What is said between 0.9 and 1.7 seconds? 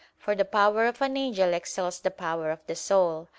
an angel